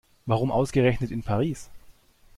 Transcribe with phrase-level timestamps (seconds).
[0.25, 1.69] Warum ausgerechnet in Paris?